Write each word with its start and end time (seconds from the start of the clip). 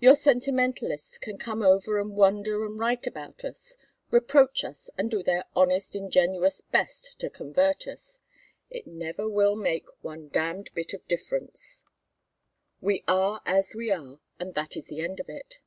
Your 0.00 0.14
sentimentalists 0.14 1.16
can 1.16 1.38
come 1.38 1.62
over 1.62 1.98
and 1.98 2.14
wonder 2.14 2.66
and 2.66 2.78
write 2.78 3.06
about 3.06 3.42
us, 3.42 3.78
reproach 4.10 4.64
us 4.64 4.90
and 4.98 5.10
do 5.10 5.22
their 5.22 5.44
honest 5.54 5.96
ingenuous 5.96 6.60
best 6.60 7.18
to 7.20 7.30
convert 7.30 7.86
us, 7.88 8.20
it 8.68 8.86
never 8.86 9.26
will 9.26 9.56
make 9.56 9.86
one 10.02 10.28
damned 10.28 10.74
bit 10.74 10.92
of 10.92 11.08
difference. 11.08 11.84
We 12.82 13.02
are 13.08 13.40
as 13.46 13.74
we 13.74 13.90
are 13.90 14.20
and 14.38 14.52
that 14.56 14.76
is 14.76 14.88
the 14.88 15.00
end 15.00 15.20
of 15.20 15.30
it. 15.30 15.60